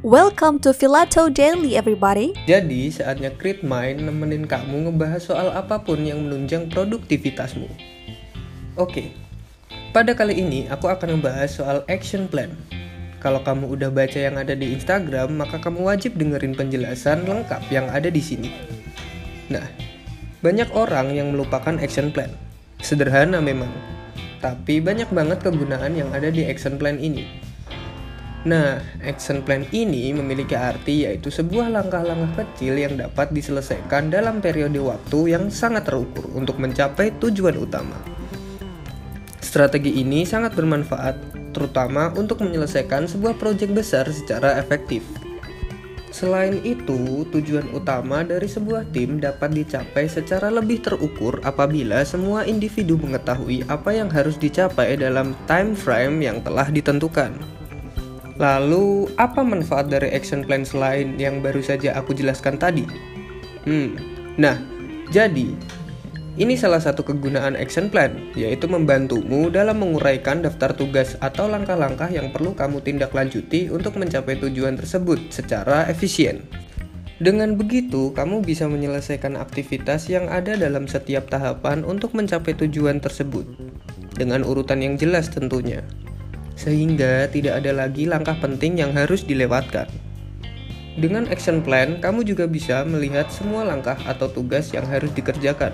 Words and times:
Welcome 0.00 0.64
to 0.64 0.72
Filato 0.72 1.28
Daily 1.28 1.76
everybody. 1.76 2.32
Jadi, 2.48 2.88
saatnya 2.88 3.36
Create 3.36 3.60
Mind 3.60 4.00
nemenin 4.00 4.48
kamu 4.48 4.88
ngebahas 4.88 5.20
soal 5.20 5.52
apa 5.52 5.76
pun 5.84 6.00
yang 6.00 6.24
menunjang 6.24 6.72
produktivitasmu. 6.72 7.68
Oke, 8.80 9.12
pada 9.92 10.16
kali 10.16 10.40
ini 10.40 10.64
aku 10.72 10.88
akan 10.88 11.20
ngebahas 11.20 11.52
soal 11.52 11.84
action 11.84 12.32
plan. 12.32 12.48
Kalau 13.20 13.44
kamu 13.44 13.76
udah 13.76 13.92
baca 13.92 14.16
yang 14.16 14.40
ada 14.40 14.56
di 14.56 14.72
Instagram, 14.72 15.36
maka 15.36 15.60
kamu 15.60 15.84
wajib 15.84 16.16
dengerin 16.16 16.56
penjelasan 16.56 17.28
lengkap 17.28 17.60
yang 17.68 17.84
ada 17.92 18.08
di 18.08 18.24
sini. 18.24 18.48
Nah, 19.52 19.68
banyak 20.40 20.72
orang 20.72 21.12
yang 21.12 21.28
melupakan 21.36 21.76
action 21.76 22.08
plan. 22.08 22.32
Sederhana 22.80 23.44
memang, 23.44 23.68
tapi 24.40 24.80
banyak 24.80 25.12
banget 25.12 25.44
kegunaan 25.44 25.92
yang 25.92 26.08
ada 26.16 26.32
di 26.32 26.48
action 26.48 26.80
plan 26.80 26.96
ini. 26.96 27.49
Nah, 28.40 28.80
action 29.04 29.44
plan 29.44 29.68
ini 29.68 30.16
memiliki 30.16 30.56
arti 30.56 31.04
yaitu 31.04 31.28
sebuah 31.28 31.68
langkah-langkah 31.76 32.40
kecil 32.40 32.80
yang 32.80 32.96
dapat 32.96 33.28
diselesaikan 33.36 34.08
dalam 34.08 34.40
periode 34.40 34.80
waktu 34.80 35.36
yang 35.36 35.52
sangat 35.52 35.84
terukur 35.84 36.24
untuk 36.32 36.56
mencapai 36.56 37.12
tujuan 37.20 37.60
utama. 37.60 38.00
Strategi 39.44 40.00
ini 40.00 40.24
sangat 40.24 40.56
bermanfaat, 40.56 41.20
terutama 41.52 42.16
untuk 42.16 42.40
menyelesaikan 42.40 43.04
sebuah 43.04 43.36
proyek 43.36 43.76
besar 43.76 44.08
secara 44.08 44.56
efektif. 44.56 45.04
Selain 46.08 46.56
itu, 46.64 47.28
tujuan 47.28 47.68
utama 47.76 48.24
dari 48.24 48.48
sebuah 48.48 48.88
tim 48.90 49.20
dapat 49.20 49.52
dicapai 49.52 50.08
secara 50.08 50.48
lebih 50.48 50.80
terukur 50.80 51.44
apabila 51.44 52.02
semua 52.08 52.48
individu 52.48 52.96
mengetahui 52.96 53.68
apa 53.68 53.92
yang 53.92 54.08
harus 54.08 54.40
dicapai 54.40 54.96
dalam 54.96 55.36
time 55.44 55.76
frame 55.76 56.24
yang 56.24 56.40
telah 56.40 56.66
ditentukan. 56.66 57.59
Lalu, 58.40 59.12
apa 59.20 59.44
manfaat 59.44 59.92
dari 59.92 60.08
action 60.16 60.40
plan 60.40 60.64
selain 60.64 61.20
yang 61.20 61.44
baru 61.44 61.60
saja 61.60 61.92
aku 61.92 62.16
jelaskan 62.16 62.56
tadi? 62.56 62.88
Hmm, 63.68 64.00
nah, 64.40 64.56
jadi 65.12 65.52
ini 66.40 66.56
salah 66.56 66.80
satu 66.80 67.04
kegunaan 67.04 67.52
action 67.52 67.92
plan, 67.92 68.32
yaitu 68.32 68.64
membantumu 68.64 69.52
dalam 69.52 69.84
menguraikan 69.84 70.40
daftar 70.40 70.72
tugas 70.72 71.20
atau 71.20 71.52
langkah-langkah 71.52 72.08
yang 72.08 72.32
perlu 72.32 72.56
kamu 72.56 72.80
tindak 72.80 73.12
lanjuti 73.12 73.68
untuk 73.68 74.00
mencapai 74.00 74.40
tujuan 74.40 74.72
tersebut 74.80 75.20
secara 75.28 75.84
efisien. 75.92 76.40
Dengan 77.20 77.60
begitu, 77.60 78.16
kamu 78.16 78.40
bisa 78.40 78.64
menyelesaikan 78.64 79.36
aktivitas 79.36 80.08
yang 80.08 80.32
ada 80.32 80.56
dalam 80.56 80.88
setiap 80.88 81.28
tahapan 81.28 81.84
untuk 81.84 82.16
mencapai 82.16 82.56
tujuan 82.56 83.04
tersebut, 83.04 83.44
dengan 84.16 84.40
urutan 84.48 84.80
yang 84.80 84.96
jelas 84.96 85.28
tentunya 85.28 85.84
sehingga 86.60 87.24
tidak 87.32 87.64
ada 87.64 87.72
lagi 87.72 88.04
langkah 88.04 88.36
penting 88.36 88.76
yang 88.76 88.92
harus 88.92 89.24
dilewatkan. 89.24 89.88
Dengan 91.00 91.24
action 91.32 91.64
plan, 91.64 91.96
kamu 92.04 92.28
juga 92.28 92.44
bisa 92.44 92.84
melihat 92.84 93.32
semua 93.32 93.64
langkah 93.64 93.96
atau 94.04 94.28
tugas 94.28 94.68
yang 94.76 94.84
harus 94.84 95.08
dikerjakan, 95.16 95.72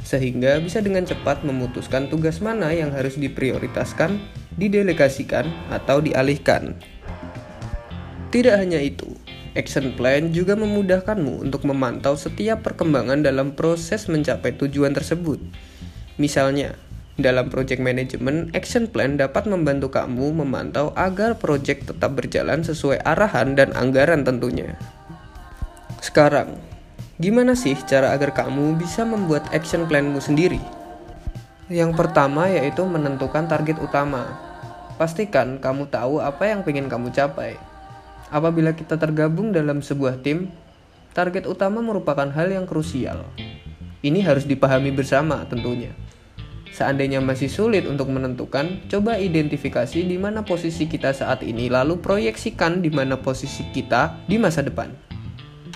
sehingga 0.00 0.56
bisa 0.64 0.80
dengan 0.80 1.04
cepat 1.04 1.44
memutuskan 1.44 2.08
tugas 2.08 2.40
mana 2.40 2.72
yang 2.72 2.88
harus 2.96 3.20
diprioritaskan, 3.20 4.16
didelegasikan, 4.56 5.52
atau 5.68 6.00
dialihkan. 6.00 6.72
Tidak 8.32 8.56
hanya 8.56 8.80
itu, 8.80 9.12
action 9.52 9.92
plan 9.92 10.32
juga 10.32 10.56
memudahkanmu 10.56 11.44
untuk 11.44 11.68
memantau 11.68 12.16
setiap 12.16 12.64
perkembangan 12.64 13.20
dalam 13.20 13.52
proses 13.52 14.08
mencapai 14.08 14.56
tujuan 14.56 14.96
tersebut. 14.96 15.36
Misalnya, 16.16 16.80
dalam 17.16 17.48
project 17.48 17.80
management, 17.80 18.52
action 18.52 18.84
plan 18.84 19.16
dapat 19.16 19.48
membantu 19.48 19.88
kamu 19.88 20.36
memantau 20.44 20.92
agar 20.92 21.40
project 21.40 21.88
tetap 21.88 22.12
berjalan 22.12 22.60
sesuai 22.60 23.00
arahan 23.08 23.56
dan 23.56 23.72
anggaran 23.72 24.20
tentunya. 24.20 24.76
Sekarang, 26.04 26.60
gimana 27.16 27.56
sih 27.56 27.72
cara 27.88 28.12
agar 28.12 28.36
kamu 28.36 28.76
bisa 28.76 29.08
membuat 29.08 29.48
action 29.56 29.88
planmu 29.88 30.20
sendiri? 30.20 30.60
Yang 31.72 31.96
pertama 31.96 32.52
yaitu 32.52 32.84
menentukan 32.84 33.48
target 33.48 33.80
utama. 33.80 34.36
Pastikan 35.00 35.56
kamu 35.56 35.88
tahu 35.88 36.20
apa 36.20 36.52
yang 36.52 36.60
ingin 36.68 36.92
kamu 36.92 37.16
capai. 37.16 37.56
Apabila 38.28 38.76
kita 38.76 39.00
tergabung 39.00 39.56
dalam 39.56 39.80
sebuah 39.80 40.20
tim, 40.20 40.52
target 41.16 41.48
utama 41.48 41.80
merupakan 41.80 42.28
hal 42.28 42.52
yang 42.52 42.68
krusial. 42.68 43.24
Ini 44.04 44.20
harus 44.20 44.44
dipahami 44.44 44.92
bersama 44.92 45.48
tentunya. 45.48 45.96
Seandainya 46.76 47.24
masih 47.24 47.48
sulit 47.48 47.88
untuk 47.88 48.12
menentukan, 48.12 48.84
coba 48.92 49.16
identifikasi 49.16 49.96
di 49.96 50.20
mana 50.20 50.44
posisi 50.44 50.84
kita 50.84 51.08
saat 51.16 51.40
ini, 51.40 51.72
lalu 51.72 51.96
proyeksikan 51.96 52.84
di 52.84 52.92
mana 52.92 53.16
posisi 53.16 53.64
kita 53.72 54.20
di 54.28 54.36
masa 54.36 54.60
depan. 54.60 54.92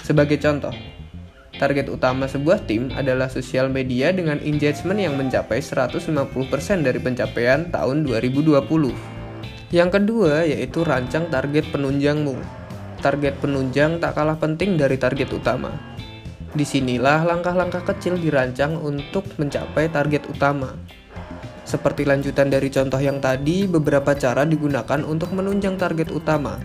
Sebagai 0.05 0.37
contoh, 0.37 0.77
target 1.57 1.89
utama 1.89 2.29
sebuah 2.29 2.69
tim 2.69 2.93
adalah 2.93 3.33
sosial 3.33 3.73
media 3.73 4.13
dengan 4.13 4.45
engagement 4.45 5.01
yang 5.01 5.17
mencapai 5.17 5.65
150% 5.65 6.05
dari 6.85 7.01
pencapaian 7.01 7.73
tahun 7.73 8.05
2020. 8.05 8.61
Yang 9.73 9.91
kedua 9.97 10.45
yaitu 10.45 10.85
rancang 10.85 11.33
target 11.33 11.65
penunjangmu. 11.73 12.37
Target 13.01 13.41
penunjang 13.41 14.05
tak 14.05 14.21
kalah 14.21 14.37
penting 14.37 14.77
dari 14.77 15.01
target 15.01 15.33
utama. 15.33 15.73
Di 16.51 16.67
sinilah 16.67 17.23
langkah-langkah 17.23 17.87
kecil 17.87 18.19
dirancang 18.19 18.75
untuk 18.75 19.23
mencapai 19.39 19.87
target 19.87 20.27
utama. 20.27 20.75
Seperti 21.63 22.03
lanjutan 22.03 22.51
dari 22.51 22.67
contoh 22.67 22.99
yang 22.99 23.23
tadi, 23.23 23.71
beberapa 23.71 24.11
cara 24.19 24.43
digunakan 24.43 25.07
untuk 25.07 25.31
menunjang 25.31 25.79
target 25.79 26.11
utama. 26.11 26.59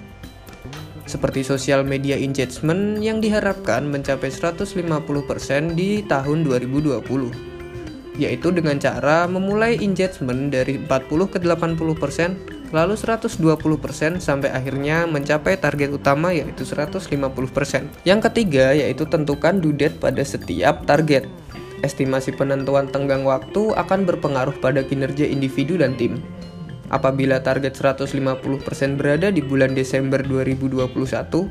Seperti 1.05 1.45
sosial 1.45 1.85
media 1.85 2.17
engagement 2.17 2.97
yang 2.97 3.21
diharapkan 3.21 3.85
mencapai 3.85 4.33
150% 4.33 5.77
di 5.77 6.01
tahun 6.01 6.41
2020, 6.41 8.17
yaitu 8.17 8.49
dengan 8.49 8.81
cara 8.81 9.29
memulai 9.29 9.77
engagement 9.77 10.49
dari 10.49 10.81
40 10.81 11.29
ke 11.29 11.37
80% 11.37 12.54
lalu 12.71 12.97
120% 12.97 13.37
sampai 14.17 14.49
akhirnya 14.49 15.05
mencapai 15.05 15.59
target 15.59 15.93
utama 15.93 16.31
yaitu 16.31 16.65
150%. 16.65 17.05
Yang 18.07 18.19
ketiga 18.31 18.73
yaitu 18.73 19.05
tentukan 19.05 19.61
due 19.61 19.75
date 19.75 19.99
pada 19.99 20.23
setiap 20.25 20.85
target. 20.87 21.29
Estimasi 21.83 22.33
penentuan 22.33 22.89
tenggang 22.89 23.27
waktu 23.27 23.75
akan 23.77 24.09
berpengaruh 24.09 24.57
pada 24.63 24.81
kinerja 24.81 25.27
individu 25.27 25.77
dan 25.77 25.93
tim. 25.99 26.23
Apabila 26.89 27.41
target 27.41 27.77
150% 27.77 28.09
berada 28.97 29.33
di 29.33 29.41
bulan 29.41 29.73
Desember 29.73 30.21
2021, 30.21 31.49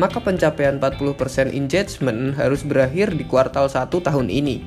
maka 0.00 0.18
pencapaian 0.20 0.80
40% 0.80 1.52
engagement 1.52 2.32
harus 2.36 2.64
berakhir 2.64 3.12
di 3.12 3.24
kuartal 3.28 3.68
1 3.68 3.92
tahun 3.92 4.28
ini. 4.32 4.64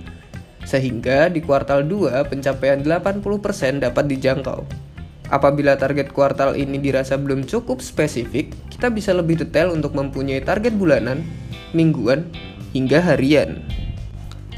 Sehingga 0.63 1.27
di 1.33 1.41
kuartal 1.41 1.83
2 1.83 2.29
pencapaian 2.29 2.79
80% 2.85 3.83
dapat 3.83 4.05
dijangkau. 4.07 4.82
Apabila 5.31 5.79
target 5.79 6.11
kuartal 6.11 6.59
ini 6.59 6.81
dirasa 6.81 7.15
belum 7.15 7.47
cukup 7.47 7.79
spesifik, 7.79 8.51
kita 8.67 8.91
bisa 8.91 9.15
lebih 9.15 9.39
detail 9.39 9.71
untuk 9.71 9.95
mempunyai 9.95 10.43
target 10.43 10.75
bulanan, 10.75 11.23
mingguan, 11.71 12.27
hingga 12.75 12.99
harian. 12.99 13.63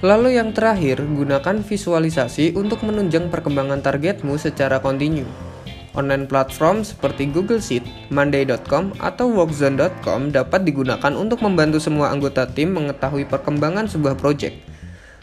Lalu 0.03 0.37
yang 0.37 0.51
terakhir, 0.51 1.01
gunakan 1.01 1.61
visualisasi 1.61 2.57
untuk 2.57 2.83
menunjang 2.83 3.31
perkembangan 3.31 3.79
targetmu 3.79 4.35
secara 4.35 4.81
kontinu. 4.81 5.23
Online 5.95 6.27
platform 6.27 6.83
seperti 6.83 7.31
Google 7.31 7.63
Sheet, 7.63 8.11
Monday.com, 8.11 8.99
atau 8.99 9.31
Workzone.com 9.31 10.35
dapat 10.35 10.67
digunakan 10.67 11.13
untuk 11.15 11.39
membantu 11.39 11.79
semua 11.79 12.11
anggota 12.11 12.43
tim 12.43 12.75
mengetahui 12.75 13.23
perkembangan 13.31 13.87
sebuah 13.87 14.19
proyek. 14.19 14.59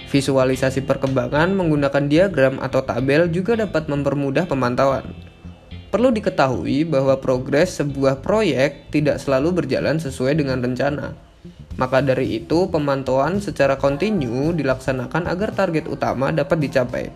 Visualisasi 0.08 0.88
perkembangan 0.88 1.52
menggunakan 1.52 2.08
diagram 2.08 2.56
atau 2.64 2.80
tabel 2.80 3.28
juga 3.28 3.60
dapat 3.60 3.92
mempermudah 3.92 4.48
pemantauan. 4.48 5.31
Perlu 5.92 6.08
diketahui 6.08 6.88
bahwa 6.88 7.20
progres 7.20 7.76
sebuah 7.76 8.24
proyek 8.24 8.88
tidak 8.88 9.20
selalu 9.20 9.60
berjalan 9.60 10.00
sesuai 10.00 10.40
dengan 10.40 10.64
rencana. 10.64 11.12
Maka 11.76 12.00
dari 12.00 12.40
itu, 12.40 12.64
pemantauan 12.72 13.44
secara 13.44 13.76
kontinu 13.76 14.56
dilaksanakan 14.56 15.28
agar 15.28 15.52
target 15.52 15.92
utama 15.92 16.32
dapat 16.32 16.64
dicapai. 16.64 17.12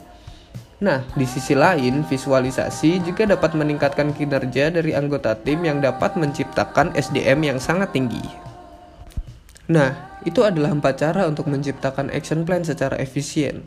Nah, 0.77 1.09
di 1.17 1.25
sisi 1.25 1.57
lain, 1.57 2.05
visualisasi 2.05 3.01
juga 3.01 3.25
dapat 3.25 3.57
meningkatkan 3.57 4.13
kinerja 4.13 4.69
dari 4.69 4.93
anggota 4.93 5.33
tim 5.33 5.65
yang 5.65 5.81
dapat 5.81 6.21
menciptakan 6.21 6.93
SDM 6.93 7.49
yang 7.49 7.57
sangat 7.57 7.97
tinggi. 7.97 8.21
Nah, 9.73 10.21
itu 10.29 10.45
adalah 10.45 10.77
empat 10.77 11.01
cara 11.01 11.25
untuk 11.25 11.49
menciptakan 11.49 12.13
action 12.13 12.45
plan 12.45 12.61
secara 12.61 13.01
efisien. 13.01 13.65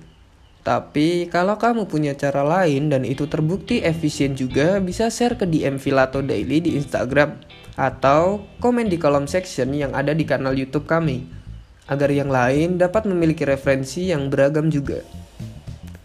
Tapi 0.60 1.32
kalau 1.32 1.56
kamu 1.56 1.88
punya 1.88 2.14
cara 2.20 2.44
lain 2.44 2.92
dan 2.92 3.08
itu 3.08 3.26
terbukti 3.32 3.80
efisien 3.80 4.36
juga, 4.36 4.78
bisa 4.84 5.08
share 5.08 5.40
ke 5.40 5.48
DM 5.48 5.80
Filato 5.80 6.20
Daily 6.20 6.60
di 6.60 6.76
Instagram 6.76 7.40
atau 7.80 8.44
komen 8.60 8.92
di 8.92 9.00
kolom 9.00 9.24
section 9.24 9.72
yang 9.72 9.96
ada 9.96 10.12
di 10.12 10.28
kanal 10.28 10.52
YouTube 10.52 10.84
kami 10.84 11.24
agar 11.90 12.12
yang 12.12 12.30
lain 12.30 12.78
dapat 12.78 13.08
memiliki 13.08 13.48
referensi 13.48 14.12
yang 14.12 14.28
beragam 14.28 14.70
juga. 14.70 15.02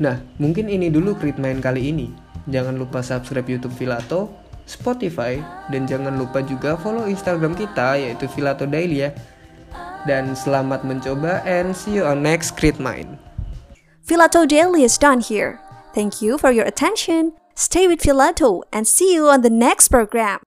Nah, 0.00 0.22
mungkin 0.40 0.70
ini 0.70 0.88
dulu 0.88 1.14
Crit 1.18 1.36
Main 1.36 1.60
kali 1.60 1.92
ini. 1.92 2.08
Jangan 2.48 2.78
lupa 2.78 3.04
subscribe 3.04 3.46
YouTube 3.46 3.76
Filato, 3.76 4.32
Spotify, 4.64 5.38
dan 5.68 5.84
jangan 5.84 6.16
lupa 6.16 6.40
juga 6.40 6.78
follow 6.80 7.04
Instagram 7.04 7.52
kita 7.52 8.00
yaitu 8.00 8.30
Filato 8.32 8.64
Daily 8.64 9.04
ya. 9.04 9.10
Dan 10.08 10.32
selamat 10.32 10.84
mencoba 10.88 11.44
and 11.44 11.76
see 11.76 12.00
you 12.00 12.04
on 12.04 12.24
next 12.24 12.56
Crit 12.56 12.80
Mind. 12.80 13.33
Filato 14.06 14.46
Daily 14.46 14.84
is 14.84 14.98
done 14.98 15.20
here. 15.20 15.60
Thank 15.94 16.20
you 16.20 16.36
for 16.36 16.50
your 16.50 16.66
attention. 16.66 17.32
Stay 17.54 17.88
with 17.88 18.00
Filato 18.00 18.62
and 18.70 18.86
see 18.86 19.14
you 19.14 19.28
on 19.28 19.40
the 19.40 19.48
next 19.48 19.88
program. 19.88 20.40